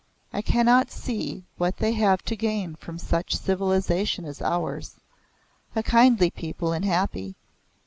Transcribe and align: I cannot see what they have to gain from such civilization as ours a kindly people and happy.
I 0.33 0.41
cannot 0.41 0.89
see 0.89 1.43
what 1.59 1.77
they 1.77 1.91
have 1.91 2.23
to 2.23 2.35
gain 2.35 2.73
from 2.73 2.97
such 2.97 3.35
civilization 3.35 4.25
as 4.25 4.41
ours 4.41 4.95
a 5.75 5.83
kindly 5.83 6.31
people 6.31 6.73
and 6.73 6.83
happy. 6.83 7.35